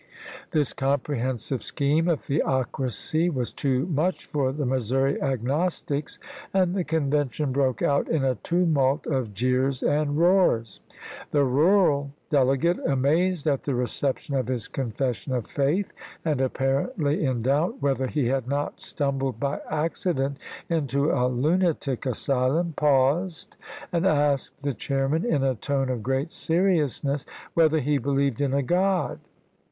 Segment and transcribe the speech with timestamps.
[0.49, 6.17] This comprehensive scheme of theocracy was too much for the Missouri agnostics,
[6.55, 10.79] and the Convention broke out in a tumult of jeers and roars.
[11.29, 15.93] The rural delegate, amazed at the reception of his confession of faith,
[16.25, 20.37] and apparently in doubt whether he had not stumbled by accident
[20.67, 23.55] into a lunatic asylum, paused,
[23.91, 27.23] and asked the chairman in a tone of great seriousness
[27.53, 29.19] whether he believed in a God.